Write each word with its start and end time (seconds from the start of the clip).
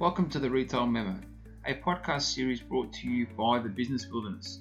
Welcome 0.00 0.30
to 0.30 0.38
the 0.38 0.48
Retail 0.48 0.86
Memo, 0.86 1.20
a 1.66 1.74
podcast 1.74 2.22
series 2.22 2.62
brought 2.62 2.90
to 2.94 3.06
you 3.06 3.26
by 3.36 3.58
the 3.58 3.68
Business 3.68 4.06
Wilderness. 4.10 4.60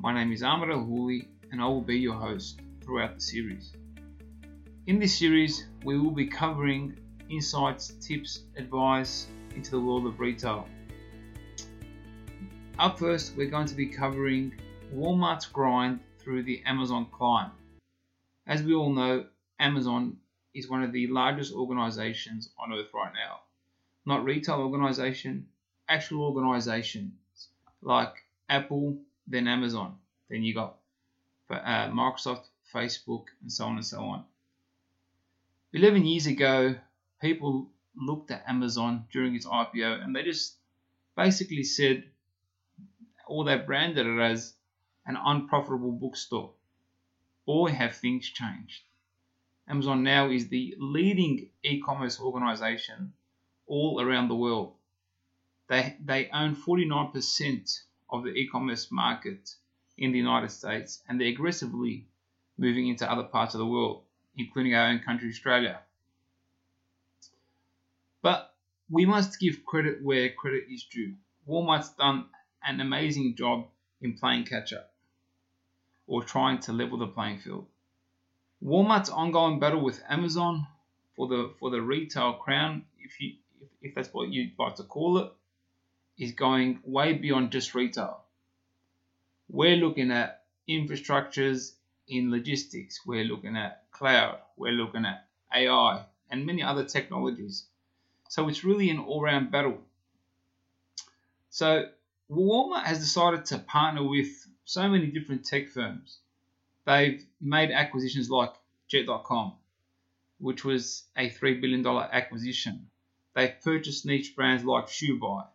My 0.00 0.12
name 0.12 0.32
is 0.32 0.42
Ahmed 0.42 0.68
Al 0.68 0.80
Houli, 0.80 1.28
and 1.52 1.62
I 1.62 1.66
will 1.66 1.80
be 1.80 1.96
your 1.96 2.16
host 2.16 2.60
throughout 2.82 3.14
the 3.14 3.20
series. 3.20 3.72
In 4.88 4.98
this 4.98 5.16
series, 5.16 5.64
we 5.84 5.96
will 5.96 6.10
be 6.10 6.26
covering 6.26 6.98
insights, 7.30 7.92
tips, 8.00 8.42
advice 8.56 9.28
into 9.54 9.70
the 9.70 9.80
world 9.80 10.06
of 10.06 10.18
retail. 10.18 10.66
Up 12.76 12.98
first, 12.98 13.36
we're 13.36 13.48
going 13.48 13.68
to 13.68 13.76
be 13.76 13.86
covering 13.86 14.52
Walmart's 14.92 15.46
grind 15.46 16.00
through 16.18 16.42
the 16.42 16.64
Amazon 16.66 17.06
climb. 17.12 17.52
As 18.48 18.64
we 18.64 18.74
all 18.74 18.92
know, 18.92 19.26
Amazon 19.60 20.16
is 20.52 20.68
one 20.68 20.82
of 20.82 20.90
the 20.90 21.06
largest 21.06 21.54
organizations 21.54 22.50
on 22.58 22.72
earth 22.72 22.88
right 22.92 23.12
now. 23.14 23.42
Not 24.06 24.24
retail 24.24 24.60
organization, 24.60 25.46
actual 25.88 26.22
organizations 26.24 27.12
like 27.82 28.14
Apple, 28.48 28.98
then 29.26 29.46
Amazon, 29.46 29.96
then 30.28 30.42
you 30.42 30.54
got 30.54 30.76
uh, 31.50 31.88
Microsoft, 31.88 32.44
Facebook, 32.72 33.24
and 33.42 33.52
so 33.52 33.66
on 33.66 33.76
and 33.76 33.86
so 33.86 34.00
on. 34.00 34.24
11 35.72 36.04
years 36.04 36.26
ago, 36.26 36.74
people 37.20 37.68
looked 37.96 38.30
at 38.30 38.44
Amazon 38.46 39.04
during 39.12 39.34
its 39.34 39.46
IPO 39.46 40.02
and 40.02 40.14
they 40.14 40.22
just 40.22 40.56
basically 41.16 41.64
said, 41.64 42.04
or 43.26 43.44
they 43.44 43.56
branded 43.56 44.06
it 44.06 44.20
as 44.20 44.54
an 45.06 45.16
unprofitable 45.22 45.92
bookstore. 45.92 46.52
Boy, 47.46 47.70
have 47.70 47.96
things 47.96 48.26
changed. 48.28 48.82
Amazon 49.68 50.02
now 50.02 50.28
is 50.28 50.48
the 50.48 50.74
leading 50.78 51.50
e 51.62 51.80
commerce 51.80 52.20
organization 52.20 53.12
all 53.70 54.02
around 54.02 54.28
the 54.28 54.34
world. 54.34 54.74
They, 55.68 55.96
they 56.04 56.28
own 56.30 56.56
49% 56.56 57.80
of 58.10 58.24
the 58.24 58.30
e 58.30 58.48
commerce 58.48 58.90
market 58.90 59.54
in 59.96 60.10
the 60.10 60.18
United 60.18 60.50
States 60.50 61.02
and 61.08 61.20
they're 61.20 61.28
aggressively 61.28 62.08
moving 62.58 62.88
into 62.88 63.10
other 63.10 63.22
parts 63.22 63.54
of 63.54 63.60
the 63.60 63.66
world, 63.66 64.02
including 64.36 64.74
our 64.74 64.88
own 64.88 64.98
country, 64.98 65.28
Australia. 65.28 65.80
But 68.20 68.52
we 68.90 69.06
must 69.06 69.38
give 69.38 69.64
credit 69.64 70.02
where 70.02 70.30
credit 70.32 70.64
is 70.68 70.84
due. 70.84 71.14
Walmart's 71.46 71.90
done 71.90 72.26
an 72.64 72.80
amazing 72.80 73.36
job 73.36 73.68
in 74.02 74.14
playing 74.14 74.44
catch 74.46 74.72
up 74.72 74.92
or 76.08 76.24
trying 76.24 76.58
to 76.58 76.72
level 76.72 76.98
the 76.98 77.06
playing 77.06 77.38
field. 77.38 77.66
Walmart's 78.62 79.10
ongoing 79.10 79.60
battle 79.60 79.80
with 79.80 80.02
Amazon 80.08 80.66
for 81.14 81.28
the 81.28 81.54
for 81.60 81.70
the 81.70 81.80
retail 81.80 82.32
crown, 82.34 82.84
if 82.98 83.20
you 83.20 83.36
if, 83.80 83.94
that's 83.94 84.12
what 84.12 84.30
you'd 84.30 84.52
like 84.58 84.76
to 84.76 84.84
call 84.84 85.18
it, 85.18 85.32
is 86.18 86.32
going 86.32 86.80
way 86.84 87.14
beyond 87.14 87.50
just 87.50 87.74
retail. 87.74 88.22
We're 89.48 89.76
looking 89.76 90.10
at 90.10 90.44
infrastructures 90.68 91.72
in 92.08 92.30
logistics, 92.30 93.00
we're 93.06 93.24
looking 93.24 93.56
at 93.56 93.84
cloud, 93.90 94.38
we're 94.56 94.72
looking 94.72 95.04
at 95.04 95.26
AI, 95.54 96.04
and 96.30 96.46
many 96.46 96.62
other 96.62 96.84
technologies. 96.84 97.66
So 98.28 98.48
it's 98.48 98.64
really 98.64 98.90
an 98.90 98.98
all 98.98 99.22
round 99.22 99.50
battle. 99.50 99.78
So 101.50 101.86
Walmart 102.30 102.84
has 102.84 102.98
decided 102.98 103.44
to 103.46 103.58
partner 103.58 104.06
with 104.06 104.46
so 104.64 104.88
many 104.88 105.06
different 105.06 105.44
tech 105.44 105.68
firms 105.68 106.18
they've 106.86 107.24
made 107.40 107.70
acquisitions 107.70 108.30
like 108.30 108.52
Jet.com, 108.88 109.54
which 110.38 110.64
was 110.64 111.04
a 111.16 111.30
$3 111.30 111.60
billion 111.60 111.86
acquisition. 111.86 112.89
They've 113.40 113.58
purchased 113.62 114.04
niche 114.04 114.36
brands 114.36 114.66
like 114.66 114.88
Shoebuy, 114.88 115.46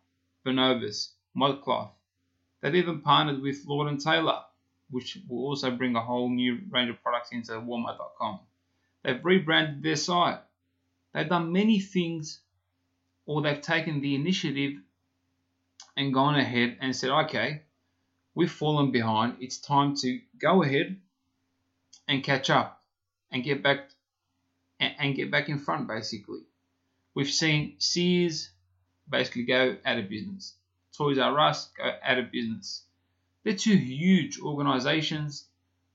Bonobos, 0.43 1.11
ModCloth. 1.37 1.91
They've 2.59 2.73
even 2.73 3.01
partnered 3.01 3.43
with 3.43 3.63
Lord 3.67 3.99
& 3.99 4.01
Taylor, 4.03 4.39
which 4.89 5.19
will 5.29 5.45
also 5.45 5.69
bring 5.69 5.95
a 5.95 6.01
whole 6.01 6.31
new 6.31 6.61
range 6.71 6.89
of 6.89 7.03
products 7.03 7.31
into 7.31 7.51
Walmart.com. 7.51 8.39
They've 9.03 9.23
rebranded 9.23 9.83
their 9.83 9.97
site. 9.97 10.39
They've 11.13 11.29
done 11.29 11.53
many 11.53 11.79
things, 11.79 12.39
or 13.27 13.43
they've 13.43 13.61
taken 13.61 14.01
the 14.01 14.15
initiative 14.15 14.81
and 15.95 16.11
gone 16.11 16.39
ahead 16.39 16.79
and 16.81 16.95
said, 16.95 17.11
okay, 17.11 17.61
we've 18.33 18.51
fallen 18.51 18.89
behind. 18.89 19.35
It's 19.41 19.59
time 19.59 19.95
to 19.97 20.19
go 20.41 20.63
ahead 20.63 20.99
and 22.07 22.23
catch 22.23 22.49
up 22.49 22.83
and 23.31 23.43
get 23.43 23.61
back 23.61 23.91
and 24.79 25.15
get 25.15 25.29
back 25.29 25.49
in 25.49 25.59
front 25.59 25.87
basically. 25.87 26.47
We've 27.15 27.29
seen 27.29 27.75
Sears 27.79 28.49
basically 29.09 29.43
go 29.45 29.77
out 29.85 29.97
of 29.97 30.09
business. 30.09 30.53
Toys 30.97 31.17
R 31.17 31.39
Us 31.39 31.71
go 31.77 31.91
out 32.03 32.19
of 32.19 32.31
business. 32.31 32.83
They're 33.43 33.55
two 33.55 33.77
huge 33.77 34.39
organizations 34.39 35.45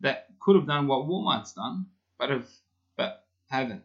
that 0.01 0.29
could 0.41 0.57
have 0.57 0.67
done 0.67 0.87
what 0.89 1.07
Walmart's 1.07 1.53
done, 1.53 1.87
but 2.19 2.31
have 2.31 2.49
but 2.97 3.25
haven't. 3.49 3.85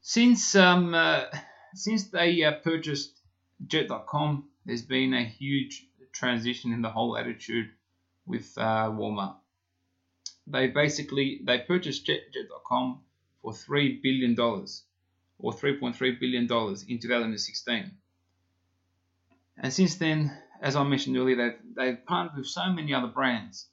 Since 0.00 0.54
um, 0.56 0.94
uh, 0.94 1.24
since 1.74 2.04
they 2.08 2.42
uh, 2.44 2.52
purchased 2.52 3.20
Jet.com, 3.66 4.48
there's 4.66 4.82
been 4.82 5.14
a 5.14 5.24
huge 5.24 5.86
transition 6.12 6.72
in 6.72 6.82
the 6.82 6.90
whole 6.90 7.16
attitude 7.16 7.70
with 8.26 8.52
uh, 8.56 8.90
Walmart 8.90 9.36
they 10.46 10.68
basically 10.68 11.40
they 11.44 11.58
purchased 11.58 12.06
Jet, 12.06 12.32
Jet.com 12.32 13.00
for 13.42 13.52
three 13.52 14.00
billion 14.02 14.34
dollars 14.34 14.83
or 15.38 15.52
3.3 15.52 16.20
billion 16.20 16.46
dollars 16.46 16.84
in 16.88 16.98
2016. 16.98 17.90
And 19.56 19.72
since 19.72 19.96
then, 19.96 20.36
as 20.60 20.76
I 20.76 20.82
mentioned 20.82 21.16
earlier, 21.16 21.36
they've 21.36 21.58
they've 21.76 22.06
partnered 22.06 22.36
with 22.36 22.46
so 22.46 22.66
many 22.72 22.94
other 22.94 23.06
brands, 23.08 23.68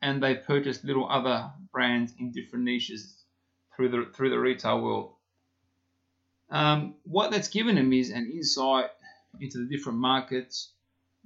and 0.00 0.22
they've 0.22 0.44
purchased 0.44 0.84
little 0.84 1.08
other 1.08 1.50
brands 1.72 2.12
in 2.18 2.32
different 2.32 2.64
niches 2.64 3.24
through 3.74 3.88
the 3.90 4.12
through 4.14 4.30
the 4.30 4.38
retail 4.38 4.82
world. 4.82 5.14
Um, 6.50 6.96
what 7.04 7.30
that's 7.30 7.48
given 7.48 7.76
them 7.76 7.92
is 7.92 8.10
an 8.10 8.30
insight 8.30 8.90
into 9.40 9.58
the 9.58 9.74
different 9.74 9.98
markets, 9.98 10.72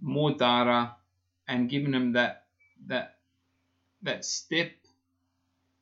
more 0.01 0.31
data, 0.31 0.93
and 1.49 1.69
given 1.69 1.91
them 1.91 2.13
that 2.13 2.45
that 2.87 3.19
that 4.03 4.25
step 4.25 4.71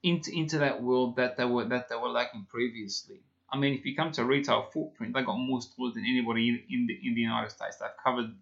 into 0.05 0.31
into 0.33 0.59
that 0.59 0.83
world 0.83 1.17
that 1.17 1.37
they 1.37 1.45
were 1.45 1.65
that 1.65 1.89
they 1.89 1.97
were 1.97 2.11
lacking 2.11 2.47
previously. 2.49 3.21
I 3.51 3.57
mean, 3.57 3.75
if 3.75 3.85
you 3.85 3.97
come 3.97 4.13
to 4.13 4.25
retail 4.25 4.69
footprint, 4.73 5.15
they 5.15 5.23
got 5.23 5.39
more 5.39 5.63
stores 5.63 5.95
than 5.95 6.05
anybody 6.05 6.49
in, 6.49 6.63
in 6.71 6.87
the 6.87 6.95
in 7.03 7.15
the 7.15 7.23
United 7.23 7.51
States. 7.51 7.79
They've 7.79 7.89
covered 8.05 8.33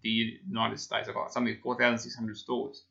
the 0.00 0.40
United 0.48 0.80
States. 0.80 1.06
They've 1.06 1.14
got 1.14 1.32
something 1.32 1.56
4,600 1.62 2.36
stores. 2.38 2.82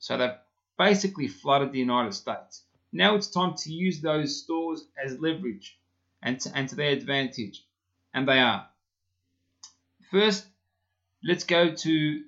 So 0.00 0.18
they've 0.18 0.36
basically 0.76 1.28
flooded 1.28 1.72
the 1.72 1.78
United 1.78 2.14
States. 2.14 2.64
Now 2.92 3.14
it's 3.14 3.28
time 3.28 3.54
to 3.58 3.72
use 3.72 4.00
those 4.00 4.42
stores 4.42 4.84
as 5.02 5.20
leverage 5.20 5.78
and 6.22 6.40
to, 6.40 6.50
and 6.54 6.68
to 6.68 6.74
their 6.74 6.90
advantage. 6.90 7.62
And 8.12 8.28
they 8.28 8.40
are. 8.40 8.68
First, 10.10 10.46
let's 11.22 11.44
go 11.44 11.74
to 11.74 12.24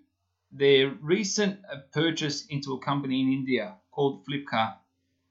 their 0.52 0.90
recent 1.00 1.60
uh, 1.70 1.78
purchase 1.92 2.46
into 2.46 2.74
a 2.74 2.78
company 2.78 3.20
in 3.20 3.32
India 3.32 3.74
called 3.90 4.24
Flipkart. 4.26 4.76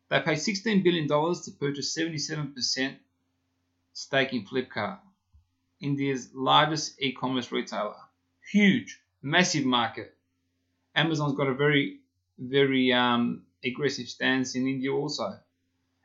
They 0.09 0.19
paid 0.21 0.37
$16 0.37 0.83
billion 0.83 1.07
to 1.07 1.51
purchase 1.59 1.97
77% 1.97 2.95
stake 3.93 4.33
in 4.33 4.45
Flipkart, 4.45 4.99
India's 5.81 6.29
largest 6.33 7.01
e 7.01 7.11
commerce 7.11 7.51
retailer. 7.51 7.95
Huge, 8.51 8.99
massive 9.21 9.65
market. 9.65 10.15
Amazon's 10.95 11.35
got 11.35 11.47
a 11.47 11.53
very, 11.53 11.99
very 12.39 12.93
um, 12.93 13.43
aggressive 13.63 14.07
stance 14.07 14.55
in 14.55 14.67
India 14.67 14.91
also. 14.93 15.37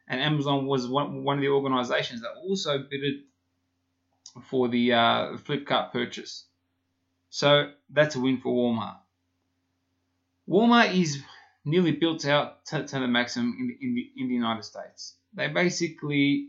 And 0.09 0.21
Amazon 0.21 0.67
was 0.67 0.89
one, 0.89 1.23
one 1.23 1.39
of 1.39 1.43
the 1.43 1.49
organizations 1.49 2.23
that 2.23 2.33
also 2.45 2.79
bidded 2.79 3.23
for 4.51 4.69
the 4.69 4.93
uh, 4.93 5.37
Flipkart 5.37 5.93
purchase. 5.93 6.47
So 7.31 7.71
that's 7.89 8.17
a 8.17 8.21
win 8.21 8.39
for 8.39 8.53
Walmart. 8.53 8.97
Walmart 10.49 10.95
is 10.95 11.23
nearly 11.65 11.93
built 11.93 12.27
out 12.27 12.65
to, 12.67 12.87
to 12.87 12.99
the 12.99 13.09
maximum 13.09 13.57
in, 13.59 13.77
in, 13.81 13.95
the, 13.95 14.11
in 14.17 14.29
the 14.29 14.35
United 14.35 14.65
States. 14.65 15.15
They 15.35 15.49
basically 15.49 16.49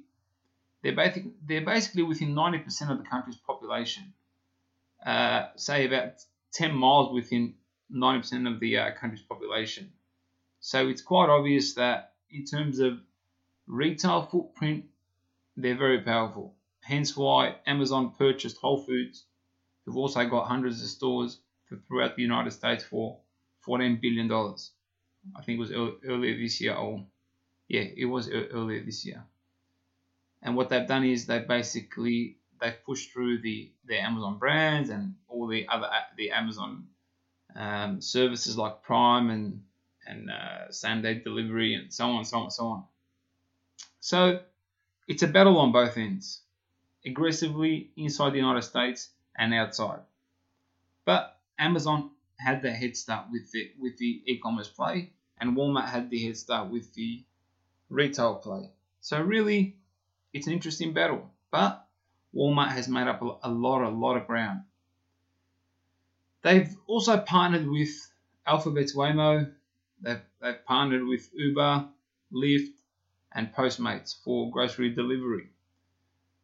they're 0.82 0.96
basically 0.96 1.32
they're 1.48 1.66
basically 1.66 2.04
within 2.04 2.36
90% 2.36 2.92
of 2.92 2.98
the 2.98 3.06
country's 3.06 3.38
population. 3.38 4.14
Uh, 5.06 5.48
say 5.56 5.86
about 5.86 6.14
10 6.54 6.74
miles 6.76 7.14
within 7.14 7.56
90% 7.94 8.52
of 8.54 8.60
the 8.60 8.78
uh, 8.78 8.92
country's 9.00 9.22
population. 9.22 9.92
So 10.60 10.88
it's 10.88 11.02
quite 11.02 11.30
obvious 11.30 11.74
that 11.74 12.14
in 12.32 12.46
terms 12.46 12.80
of 12.80 13.00
retail 13.68 14.24
footprint, 14.24 14.86
they're 15.58 15.78
very 15.78 16.02
powerful. 16.02 16.56
Hence 16.82 17.16
why 17.16 17.56
Amazon 17.66 18.14
purchased 18.18 18.58
Whole 18.58 18.82
Foods, 18.82 19.26
who've 19.86 19.98
also 19.98 20.26
got 20.28 20.48
hundreds 20.48 20.82
of 20.82 20.88
stores 20.90 21.40
throughout 21.88 22.16
the 22.16 22.22
United 22.22 22.52
States 22.52 22.84
for 22.84 23.20
$14 23.68 24.02
billion. 24.02 24.30
I 25.36 25.42
think 25.42 25.58
it 25.58 25.60
was 25.60 25.72
earlier 25.72 26.38
this 26.38 26.62
year. 26.62 26.76
Or 26.76 27.06
yeah, 27.68 27.82
it 27.82 28.06
was 28.06 28.30
earlier 28.30 28.84
this 28.84 29.06
year. 29.06 29.24
And 30.42 30.56
what 30.56 30.70
they've 30.70 30.88
done 30.88 31.06
is 31.06 31.26
they 31.26 31.40
basically 31.40 32.38
they've 32.60 32.84
pushed 32.86 33.12
through 33.12 33.42
the 33.42 33.72
the 33.86 34.00
Amazon 34.00 34.38
brands 34.38 34.90
and 34.90 35.16
all 35.28 35.48
the 35.48 35.68
other 35.68 35.90
the 36.18 36.32
Amazon 36.32 36.88
um, 37.56 38.02
services 38.02 38.58
like 38.58 38.84
Prime 38.84 39.30
and 39.30 39.64
and 40.06 40.30
uh, 40.30 40.72
same 40.72 41.02
day 41.02 41.16
delivery 41.16 41.76
and 41.76 41.94
so 41.94 42.10
on, 42.10 42.26
so 42.26 42.40
on, 42.40 42.52
so 42.52 42.66
on. 42.68 42.84
So 44.00 44.42
it's 45.08 45.24
a 45.24 45.28
battle 45.28 45.58
on 45.60 45.72
both 45.72 45.98
ends, 45.98 46.42
aggressively 47.06 47.92
inside 47.96 48.32
the 48.32 48.38
United 48.38 48.64
States 48.64 49.10
and 49.38 49.54
outside. 49.54 50.02
But 51.06 51.40
Amazon 51.58 52.12
had 52.44 52.62
the 52.62 52.72
head 52.72 52.96
start 52.98 53.28
with 53.32 53.52
the 53.52 53.72
with 53.80 53.98
the 53.98 54.22
e-commerce 54.26 54.68
play, 54.68 55.12
and 55.40 55.56
Walmart 55.56 55.90
had 55.90 56.10
the 56.10 56.26
head 56.26 56.38
start 56.38 56.70
with 56.70 56.94
the 56.94 57.24
retail 57.90 58.36
play. 58.36 58.70
So 59.02 59.22
really, 59.22 59.78
it's 60.34 60.48
an 60.48 60.54
interesting 60.54 60.94
battle. 60.94 61.30
But 61.52 61.86
Walmart 62.36 62.70
has 62.70 62.88
made 62.88 63.08
up 63.08 63.22
a, 63.22 63.50
lot, 63.50 63.84
a 63.84 63.90
lot 63.90 64.18
of 64.18 64.28
ground. 64.28 64.62
They've 66.42 66.76
also 66.88 67.18
partnered 67.20 67.68
with 67.68 67.92
Alphabet's 68.46 68.96
Waymo. 68.96 69.52
They've, 70.02 70.22
they've 70.42 70.66
partnered 70.66 71.06
with 71.06 71.30
Uber, 71.34 71.86
Lyft, 72.34 72.74
and 73.34 73.54
Postmates 73.54 74.16
for 74.24 74.52
grocery 74.52 74.90
delivery. 74.90 75.50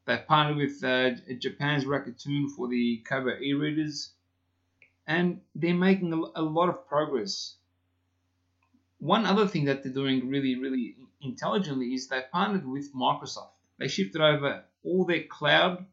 They've 0.06 0.26
partnered 0.26 0.58
with 0.58 0.84
uh, 0.84 1.12
Japan's 1.40 1.86
Rakuten 1.86 2.50
for 2.56 2.68
the 2.68 3.04
Kobo 3.08 3.38
e-readers, 3.40 4.12
and 5.10 5.42
they're 5.56 5.74
making 5.74 6.14
a, 6.14 6.42
lot 6.42 6.70
of 6.70 6.88
progress. 6.88 7.56
One 9.00 9.26
other 9.26 9.48
thing 9.48 9.66
that 9.66 9.82
they're 9.82 9.92
doing 9.92 10.30
really, 10.30 10.56
really 10.56 10.98
intelligently 11.20 11.96
is 11.96 12.08
they 12.08 12.22
partnered 12.32 12.66
with 12.66 12.94
Microsoft. 12.94 13.50
They 13.80 13.88
shifted 13.88 14.22
over 14.22 14.64
all 14.84 15.06
their 15.06 15.24
cloud, 15.24 15.84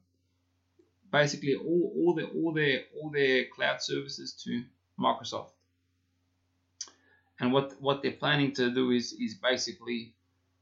basically 1.11 1.55
all, 1.55 1.93
all 1.97 2.15
their 2.15 2.27
all 2.27 2.53
their 2.53 2.81
all 3.01 3.11
their 3.11 3.47
cloud 3.47 3.81
services 3.81 4.35
to 4.45 4.65
Microsoft. 5.01 5.51
And 7.41 7.53
what, 7.53 7.81
what 7.81 8.03
they're 8.03 8.13
planning 8.13 8.53
to 8.55 8.71
do 8.71 8.91
is 8.91 9.15
is 9.15 9.35
basically 9.35 10.13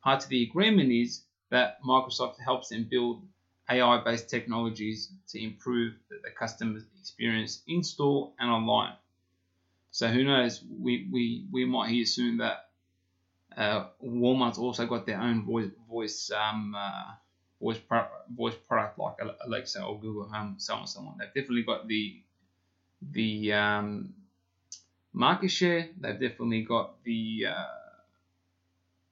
part 0.00 0.22
of 0.22 0.28
the 0.28 0.44
agreement 0.44 0.92
is 0.92 1.24
that 1.50 1.82
Microsoft 1.82 2.38
helps 2.38 2.68
them 2.68 2.86
build 2.88 3.26
AI-based 3.70 4.28
technologies 4.28 5.11
to 5.28 5.43
improve 5.43 5.94
the 6.11 6.31
customer 6.38 6.81
experience 7.00 7.62
in 7.66 7.82
store 7.82 8.32
and 8.38 8.50
online. 8.50 8.94
So 9.90 10.08
who 10.08 10.25
knows? 10.25 10.62
We, 10.62 11.08
we, 11.11 11.44
we 11.52 11.64
might 11.64 11.90
hear 11.90 12.06
soon 12.06 12.38
that 12.38 12.58
uh, 13.56 13.84
Walmart's 14.02 14.58
also 14.58 14.87
got 14.87 15.06
their 15.06 15.20
own 15.20 15.44
voice 15.44 15.70
voice 15.88 16.31
um, 16.31 16.75
uh, 16.76 17.12
voice 17.61 17.78
pro- 17.78 18.06
voice 18.28 18.56
product 18.69 18.99
like 18.99 19.14
Alexa 19.46 19.82
or 19.84 19.99
Google 20.00 20.28
Home, 20.28 20.56
so 20.58 20.75
on, 20.75 20.81
and 20.81 20.88
so 20.88 21.00
on. 21.00 21.16
They've 21.19 21.28
definitely 21.28 21.62
got 21.62 21.87
the 21.87 22.22
the 23.02 23.52
um, 23.55 24.14
market 25.12 25.50
share. 25.50 25.90
They've 25.99 26.20
definitely 26.20 26.62
got 26.62 27.02
the 27.05 27.46
uh, 27.49 27.64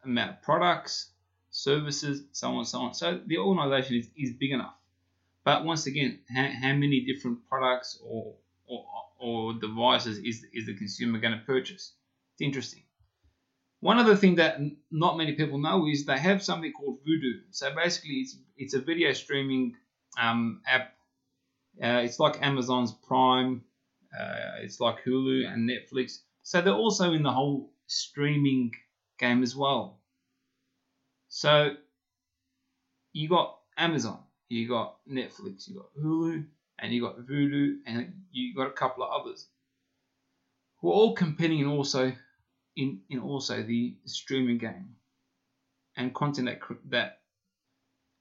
amount 0.04 0.30
of 0.30 0.42
products, 0.42 1.11
services, 1.52 2.24
so 2.32 2.48
on, 2.48 2.56
and 2.58 2.66
so 2.66 2.78
on. 2.80 2.94
So 2.94 3.20
the 3.24 3.38
organization 3.38 3.96
is, 3.96 4.08
is 4.16 4.32
big 4.32 4.50
enough. 4.50 4.74
But 5.44 5.64
once 5.64 5.86
again, 5.86 6.20
how, 6.34 6.48
how 6.60 6.72
many 6.74 7.04
different 7.04 7.48
products 7.48 8.00
or, 8.04 8.34
or 8.66 8.84
or 9.20 9.54
devices 9.54 10.18
is 10.18 10.44
is 10.52 10.66
the 10.66 10.74
consumer 10.74 11.18
going 11.20 11.38
to 11.38 11.44
purchase? 11.44 11.94
It's 12.34 12.42
interesting. 12.42 12.82
One 13.80 13.98
other 13.98 14.16
thing 14.16 14.36
that 14.36 14.60
not 14.90 15.16
many 15.16 15.32
people 15.34 15.58
know 15.58 15.86
is 15.88 16.04
they 16.04 16.18
have 16.18 16.42
something 16.42 16.72
called 16.72 17.00
Vudu. 17.04 17.42
So 17.50 17.74
basically, 17.74 18.16
it's 18.22 18.36
it's 18.56 18.74
a 18.74 18.80
video 18.80 19.12
streaming 19.12 19.76
um, 20.20 20.62
app. 20.66 20.94
Uh, 21.82 22.02
it's 22.04 22.18
like 22.18 22.40
Amazon's 22.42 22.92
Prime. 22.92 23.62
Uh, 24.18 24.62
it's 24.62 24.78
like 24.78 24.96
Hulu 25.04 25.52
and 25.52 25.68
Netflix. 25.68 26.18
So 26.42 26.60
they're 26.60 26.72
also 26.74 27.12
in 27.12 27.22
the 27.22 27.32
whole 27.32 27.72
streaming 27.86 28.72
game 29.18 29.42
as 29.42 29.56
well. 29.56 30.01
So 31.34 31.76
you 33.14 33.26
got 33.26 33.58
Amazon, 33.78 34.18
you 34.50 34.68
got 34.68 34.98
Netflix, 35.10 35.66
you 35.66 35.76
got 35.76 35.88
Hulu, 35.98 36.44
and 36.78 36.92
you 36.92 37.00
got 37.00 37.20
Vudu, 37.20 37.78
and 37.86 38.12
you 38.30 38.54
got 38.54 38.66
a 38.66 38.72
couple 38.72 39.02
of 39.02 39.18
others 39.18 39.46
who 40.78 40.90
are 40.90 40.92
all 40.92 41.14
competing 41.14 41.66
also 41.66 42.12
in, 42.76 43.00
in 43.08 43.18
also 43.18 43.62
the 43.62 43.96
streaming 44.04 44.58
game 44.58 44.94
and 45.96 46.14
content 46.14 46.48
that, 46.48 46.60
that 46.90 47.20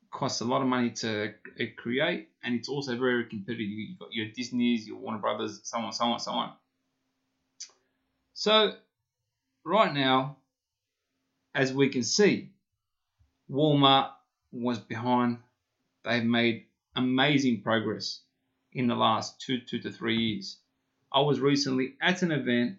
costs 0.10 0.40
a 0.40 0.46
lot 0.46 0.62
of 0.62 0.70
money 0.70 0.92
to 0.92 1.34
create 1.78 2.30
and 2.46 2.56
it's 2.56 2.70
also 2.70 2.98
very 2.98 3.26
competitive. 3.26 3.68
You've 3.68 4.00
got 4.00 4.14
your 4.14 4.28
Disney's, 4.28 4.88
your 4.88 5.00
Warner 5.00 5.20
Brothers, 5.20 5.60
so 5.64 5.80
on, 5.80 5.92
so 5.92 6.06
on, 6.06 6.20
so 6.22 6.32
on. 6.32 6.54
So, 8.34 8.72
right 9.66 9.94
now, 9.94 10.38
as 11.54 11.74
we 11.74 11.90
can 11.90 12.04
see, 12.04 12.52
Walmart 13.52 14.12
was 14.52 14.80
behind. 14.80 15.40
They've 16.06 16.24
made 16.24 16.66
amazing 16.96 17.62
progress 17.62 18.22
in 18.74 18.88
the 18.88 18.96
last 18.96 19.42
two, 19.42 19.60
two 19.60 19.80
to 19.80 19.92
three 19.92 20.18
years. 20.18 20.58
I 21.12 21.20
was 21.22 21.40
recently 21.40 21.96
at 22.02 22.22
an 22.22 22.32
event 22.32 22.78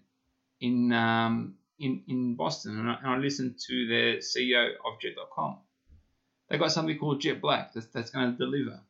in 0.60 0.92
um, 0.92 1.56
in, 1.78 2.02
in 2.06 2.36
Boston 2.36 2.78
and 2.78 2.90
I, 2.90 2.96
and 3.02 3.10
I 3.10 3.16
listened 3.18 3.58
to 3.66 3.86
the 3.86 4.18
CEO 4.18 4.70
of 4.86 5.00
Jet.com. 5.00 5.58
They 6.48 6.58
got 6.58 6.72
something 6.72 6.98
called 6.98 7.20
Jet 7.20 7.40
Black 7.40 7.72
that's, 7.72 7.86
that's 7.86 8.10
going 8.10 8.32
to 8.32 8.38
deliver 8.38 8.80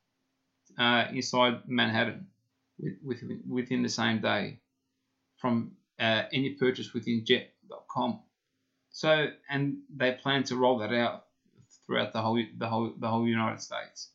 uh, 0.79 1.07
inside 1.13 1.63
Manhattan 1.67 2.27
with, 2.79 2.95
with, 3.03 3.23
within 3.49 3.83
the 3.83 3.89
same 3.89 4.21
day 4.21 4.61
from 5.39 5.73
uh, 5.99 6.25
any 6.33 6.51
purchase 6.51 6.93
within 6.93 7.25
Jet.com. 7.25 8.21
So 8.91 9.29
and 9.49 9.79
they 9.95 10.13
plan 10.13 10.45
to 10.45 10.57
roll 10.57 10.79
that 10.79 10.93
out 10.93 11.25
throughout 11.87 12.13
the 12.13 12.21
whole 12.23 12.43
the 12.57 12.69
whole 12.69 12.93
the 12.99 13.09
whole 13.09 13.27
United 13.27 13.61
States. 13.61 14.11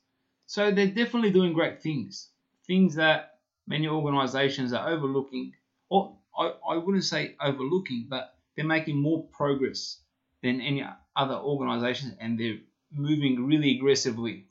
So 0.46 0.72
they're 0.72 0.88
definitely 0.88 1.32
doing 1.32 1.54
great 1.54 1.82
things, 1.82 2.30
things 2.66 2.96
that 2.96 3.40
many 3.68 3.88
organisations 3.88 4.72
are 4.74 4.90
overlooking, 4.90 5.54
or 5.90 6.18
I, 6.38 6.54
I 6.70 6.78
wouldn't 6.78 7.04
say 7.04 7.36
overlooking, 7.42 8.08
but 8.10 8.38
they're 8.56 8.66
making 8.66 8.98
more 8.98 9.28
progress 9.28 10.02
than 10.42 10.62
any 10.62 10.84
other 11.16 11.36
organizations 11.36 12.16
and 12.20 12.40
they're 12.40 12.60
moving 12.92 13.46
really 13.46 13.76
aggressively 13.76 14.48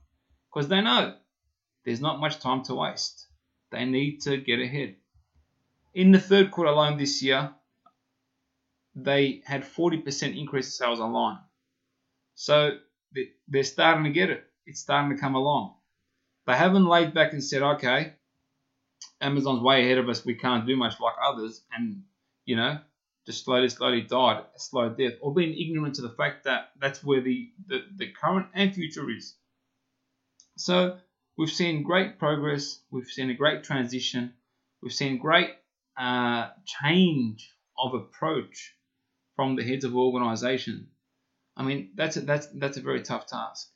because 0.51 0.69
they 0.69 0.81
know 0.81 1.17
there's 1.85 2.01
not 2.01 2.21
much 2.21 2.41
time 2.41 2.63
to 2.65 2.75
waste. 2.75 3.27
They 3.71 3.85
need 3.85 4.21
to 4.23 4.37
get 4.37 4.61
ahead. 4.61 4.97
In 5.95 6.13
the 6.13 6.21
third 6.21 6.51
quarter 6.51 6.71
alone 6.71 6.99
this 6.99 7.23
year, 7.23 7.55
they 8.95 9.43
had 9.45 9.63
40% 9.63 10.39
increase 10.39 10.67
in 10.67 10.73
sales 10.73 11.01
online. 11.01 11.39
So 12.35 12.79
they're 13.49 13.65
starting 13.65 14.05
to 14.05 14.11
get 14.11 14.31
it. 14.31 14.45
It's 14.67 14.81
starting 14.81 15.15
to 15.15 15.21
come 15.21 15.35
along. 15.35 15.75
They 16.47 16.55
haven't 16.55 16.87
laid 16.87 17.15
back 17.15 17.33
and 17.33 17.43
said, 17.43 17.63
okay, 17.63 18.13
Amazon's 19.21 19.63
way 19.63 19.85
ahead 19.85 19.99
of 19.99 20.09
us. 20.09 20.25
We 20.25 20.35
can't 20.35 20.67
do 20.67 20.77
much 20.77 21.01
like 21.01 21.15
others. 21.23 21.63
And, 21.77 22.03
you 22.45 22.57
know, 22.57 22.79
just 23.27 23.45
slowly, 23.45 23.69
slowly 23.69 24.03
died 24.03 24.45
a 24.55 24.59
slow 24.59 24.89
death, 24.89 25.15
or 25.21 25.35
being 25.35 25.59
ignorant 25.59 25.97
to 25.97 26.03
the 26.03 26.11
fact 26.11 26.45
that 26.45 26.71
that's 26.81 27.03
where 27.03 27.21
the, 27.21 27.51
the, 27.67 27.85
the 27.97 28.13
current 28.13 28.47
and 28.55 28.75
future 28.75 29.11
is. 29.11 29.35
So 30.57 30.99
we've 31.37 31.51
seen 31.51 31.83
great 31.83 32.19
progress, 32.19 32.81
we've 32.91 33.09
seen 33.09 33.31
a 33.31 33.35
great 33.35 33.65
transition, 33.65 34.33
we've 34.83 34.93
seen 34.93 35.19
great 35.19 35.51
uh, 35.99 36.51
change 36.65 37.53
of 37.79 37.95
approach 37.95 38.75
from 39.35 39.57
the 39.57 39.65
heads 39.65 39.85
of 39.85 39.97
organization. 39.97 40.89
I 41.57 41.63
mean, 41.63 41.91
that's 41.95 42.17
a, 42.17 42.21
that's 42.21 42.47
that's 42.49 42.77
a 42.77 42.83
very 42.83 43.03
tough 43.03 43.27
task 43.27 43.69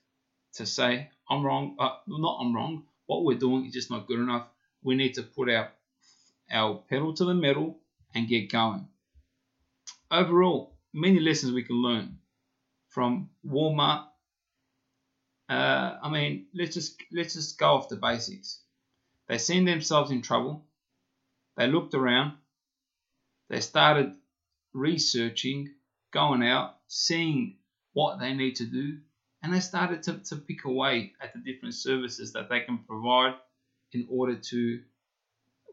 to 0.55 0.67
say 0.67 1.09
I'm 1.29 1.45
wrong. 1.45 1.77
Uh, 1.79 1.97
not 2.07 2.39
I'm 2.41 2.55
wrong. 2.55 2.85
What 3.07 3.25
we're 3.25 3.39
doing 3.39 3.67
is 3.67 3.73
just 3.73 3.91
not 3.91 4.07
good 4.07 4.19
enough. 4.19 4.47
We 4.83 4.95
need 4.95 5.15
to 5.15 5.23
put 5.23 5.49
our 5.49 5.71
our 6.51 6.83
pedal 6.89 7.15
to 7.15 7.25
the 7.25 7.35
metal 7.35 7.79
and 8.15 8.29
get 8.29 8.51
going 8.51 8.89
overall, 10.11 10.77
many 10.93 11.21
lessons 11.21 11.53
we 11.53 11.63
can 11.63 11.77
learn 11.77 12.19
from 12.89 13.31
Walmart. 13.47 14.07
Uh, 15.49 15.99
I 16.03 16.11
mean, 16.11 16.47
let's 16.55 16.75
just 16.75 17.03
let's 17.13 17.35
just 17.35 17.59
go 17.59 17.75
off 17.75 17.89
the 17.89 17.97
basics. 17.97 18.61
They 19.29 19.39
seen 19.39 19.65
themselves 19.65 20.11
in 20.11 20.23
trouble. 20.23 20.65
They 21.57 21.67
looked 21.67 21.95
around. 21.95 22.35
They 23.49 23.61
started 23.61 24.15
researching, 24.73 25.75
going 26.13 26.43
out, 26.43 26.77
seeing 26.87 27.57
what 27.93 28.21
they 28.21 28.33
need 28.33 28.57
to 28.57 28.65
do, 28.65 28.99
and 29.43 29.53
they 29.53 29.61
started 29.61 30.03
to, 30.05 30.19
to 30.19 30.37
pick 30.37 30.65
away 30.65 31.13
at 31.21 31.33
the 31.33 31.41
different 31.41 31.75
services 31.75 32.33
that 32.33 32.49
they 32.49 32.61
can 32.61 32.79
provide 32.79 33.35
in 33.93 34.07
order 34.11 34.37
to 34.37 34.81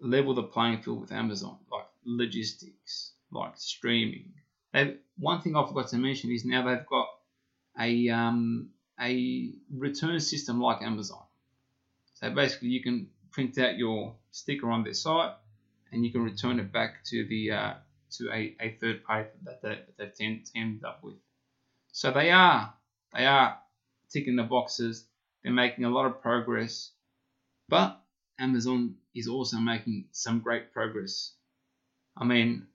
level 0.02 0.34
the 0.34 0.44
playing 0.44 0.82
field 0.82 1.02
with 1.02 1.12
Amazon, 1.12 1.58
like 1.72 1.86
logistics, 2.06 3.14
like 3.32 3.54
streaming. 3.56 4.34
They've, 4.74 4.98
one 5.18 5.42
thing 5.42 5.56
I 5.56 5.66
forgot 5.68 5.90
to 5.90 5.98
mention 5.98 6.32
is 6.32 6.46
now 6.46 6.68
they've 6.68 6.86
got 6.86 7.08
a 7.80 8.10
um, 8.10 8.70
a 9.00 9.54
return 9.76 10.20
system 10.20 10.60
like 10.60 10.82
Amazon. 10.82 11.24
So 12.16 12.30
basically, 12.32 12.70
you 12.70 12.82
can 12.82 13.08
print 13.32 13.58
out 13.60 13.78
your 13.78 14.16
sticker 14.32 14.72
on 14.72 14.84
their 14.84 14.94
site, 14.94 15.34
and 15.92 16.04
you 16.04 16.12
can 16.12 16.24
return 16.24 16.60
it 16.60 16.72
back 16.72 17.04
to 17.06 17.26
the 17.28 17.52
uh, 17.52 17.74
to 18.12 18.30
a, 18.32 18.56
a 18.60 18.78
third 18.80 19.04
party 19.04 19.30
that, 19.44 19.62
they, 19.62 19.70
that 19.98 19.98
they've 20.18 20.44
teamed, 20.54 20.84
up 20.84 21.04
with. 21.04 21.16
So 21.98 22.12
they 22.12 22.30
are 22.30 22.75
they 23.12 23.25
are 23.25 23.58
ticking 24.12 24.36
the 24.36 24.44
boxes. 24.44 25.08
They're 25.42 25.51
making 25.51 25.84
a 25.84 25.89
lot 25.89 26.06
of 26.06 26.22
progress, 26.22 26.92
but 27.70 28.00
Amazon 28.39 28.98
is 29.16 29.27
also 29.27 29.58
making 29.58 30.10
some 30.12 30.42
great 30.42 30.72
progress. 30.72 31.34
I 32.16 32.24
mean, 32.24 32.68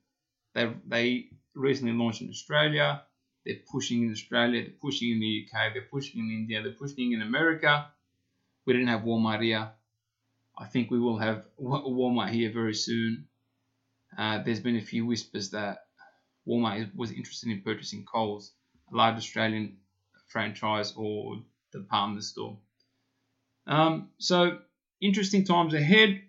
they 0.53 0.73
they 0.85 1.29
recently 1.55 1.93
launched 1.93 2.21
in 2.21 2.31
Australia. 2.31 3.03
They're 3.45 3.63
pushing 3.71 4.03
in 4.03 4.11
Australia. 4.11 4.63
They're 4.63 4.81
pushing 4.81 5.11
in 5.11 5.21
the 5.21 5.47
UK. 5.47 5.71
They're 5.71 5.89
pushing 5.89 6.19
in 6.19 6.29
India. 6.29 6.61
They're 6.61 6.73
pushing 6.73 7.13
in 7.13 7.21
America. 7.21 7.87
We 8.65 8.73
didn't 8.73 8.89
have 8.89 9.03
Walmart 9.03 9.41
here. 9.41 9.71
I 10.57 10.65
think 10.65 10.91
we 10.91 10.99
will 10.99 11.19
have 11.19 11.45
Walmart 11.61 12.31
here 12.31 12.51
very 12.51 12.75
soon. 12.75 13.29
Uh, 14.17 14.43
there's 14.43 14.59
been 14.59 14.75
a 14.75 14.89
few 14.91 15.05
whispers 15.05 15.51
that 15.51 15.85
Walmart 16.45 16.93
was 16.93 17.11
interested 17.11 17.49
in 17.49 17.61
purchasing 17.61 18.03
Coles, 18.03 18.51
large 18.91 19.17
Australian 19.17 19.77
franchise 20.27 20.93
or 20.95 21.37
the 21.71 21.79
department 21.79 22.23
store. 22.23 22.57
Um, 23.67 24.09
so 24.17 24.59
interesting 25.01 25.43
times 25.43 25.73
ahead. 25.73 26.21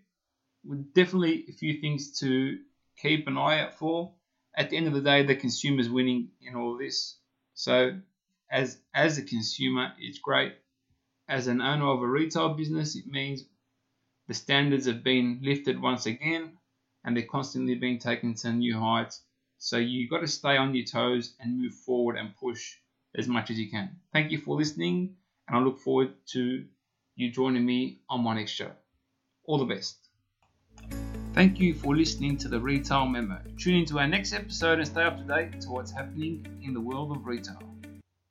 With 0.67 0.95
definitely 0.95 1.45
a 1.49 1.53
few 1.53 1.81
things 1.81 2.19
to 2.21 2.59
keep 2.97 3.27
an 3.29 3.37
eye 3.37 3.61
out 3.61 3.75
for. 3.75 4.15
At 4.57 4.71
the 4.71 4.79
end 4.79 4.87
of 4.87 4.95
the 4.95 5.03
day, 5.03 5.23
the 5.23 5.37
consumer's 5.37 5.91
winning 5.91 6.31
in 6.41 6.55
all 6.55 6.79
this. 6.79 7.19
So 7.55 7.99
as 8.51 8.79
as 8.95 9.19
a 9.19 9.23
consumer, 9.23 9.93
it's 9.99 10.19
great. 10.19 10.55
As 11.29 11.49
an 11.49 11.61
owner 11.61 11.89
of 11.89 12.03
a 12.03 12.07
retail 12.07 12.55
business, 12.55 12.97
it 12.97 13.07
means 13.07 13.45
the 14.29 14.35
standards 14.35 14.87
have 14.87 15.03
been 15.03 15.41
lifted 15.43 15.81
once 15.81 16.07
again 16.07 16.57
and 17.05 17.17
they're 17.17 17.27
constantly 17.27 17.75
being 17.75 17.99
taken 17.99 18.35
to 18.35 18.53
new 18.53 18.79
heights. 18.79 19.23
So 19.65 19.79
you've 19.79 20.11
got 20.11 20.21
to 20.21 20.27
stay 20.27 20.59
on 20.59 20.75
your 20.75 20.85
toes 20.85 21.33
and 21.41 21.59
move 21.59 21.73
forward 21.73 22.19
and 22.19 22.37
push 22.37 22.75
as 23.17 23.27
much 23.27 23.51
as 23.51 23.59
you 23.59 23.71
can. 23.71 23.97
Thank 24.13 24.31
you 24.31 24.37
for 24.37 24.59
listening, 24.59 25.17
and 25.49 25.57
I 25.57 25.61
look 25.61 25.79
forward 25.79 26.13
to 26.33 26.67
you 27.17 27.31
joining 27.31 27.65
me 27.65 28.01
on 28.11 28.23
my 28.23 28.35
next 28.35 28.51
show. 28.51 28.71
All 29.45 29.57
the 29.57 29.65
best. 29.65 29.97
Thank 31.33 31.61
you 31.61 31.73
for 31.73 31.97
listening 31.97 32.37
to 32.39 32.49
the 32.49 32.61
Retail 32.61 33.07
Memo. 33.07 33.41
Tune 33.57 33.77
into 33.77 33.99
our 33.99 34.07
next 34.07 34.35
episode 34.35 34.81
and 34.81 34.87
stay 34.87 35.03
up 35.03 35.17
to 35.17 35.25
date 35.25 35.63
to 35.63 35.71
what's 35.71 35.91
happening 35.91 36.47
in 36.63 36.75
the 36.75 36.81
world 36.81 37.17
of 37.17 37.25
retail. 37.25 37.74